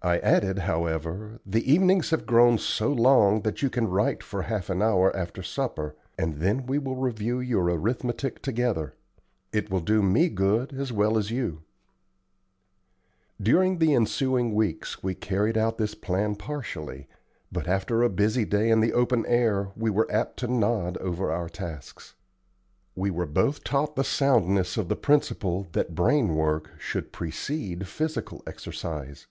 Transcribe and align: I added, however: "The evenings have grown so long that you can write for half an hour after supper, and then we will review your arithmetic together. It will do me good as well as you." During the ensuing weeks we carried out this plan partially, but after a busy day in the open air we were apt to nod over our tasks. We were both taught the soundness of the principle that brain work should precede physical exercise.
I 0.00 0.18
added, 0.20 0.60
however: 0.60 1.40
"The 1.44 1.70
evenings 1.70 2.10
have 2.10 2.24
grown 2.24 2.58
so 2.58 2.88
long 2.88 3.40
that 3.42 3.62
you 3.62 3.68
can 3.68 3.88
write 3.88 4.22
for 4.22 4.42
half 4.42 4.70
an 4.70 4.80
hour 4.80 5.14
after 5.14 5.42
supper, 5.42 5.96
and 6.16 6.36
then 6.36 6.66
we 6.66 6.78
will 6.78 6.94
review 6.94 7.40
your 7.40 7.64
arithmetic 7.64 8.40
together. 8.40 8.94
It 9.52 9.70
will 9.72 9.80
do 9.80 10.00
me 10.00 10.28
good 10.28 10.72
as 10.72 10.92
well 10.92 11.18
as 11.18 11.32
you." 11.32 11.62
During 13.42 13.78
the 13.78 13.92
ensuing 13.92 14.54
weeks 14.54 15.02
we 15.02 15.16
carried 15.16 15.58
out 15.58 15.78
this 15.78 15.96
plan 15.96 16.36
partially, 16.36 17.08
but 17.50 17.66
after 17.66 18.04
a 18.04 18.08
busy 18.08 18.44
day 18.44 18.70
in 18.70 18.78
the 18.78 18.92
open 18.92 19.26
air 19.26 19.72
we 19.74 19.90
were 19.90 20.06
apt 20.12 20.36
to 20.38 20.46
nod 20.46 20.96
over 20.98 21.32
our 21.32 21.48
tasks. 21.48 22.14
We 22.94 23.10
were 23.10 23.26
both 23.26 23.64
taught 23.64 23.96
the 23.96 24.04
soundness 24.04 24.76
of 24.76 24.88
the 24.88 24.96
principle 24.96 25.66
that 25.72 25.96
brain 25.96 26.36
work 26.36 26.70
should 26.78 27.10
precede 27.10 27.88
physical 27.88 28.44
exercise. 28.46 29.26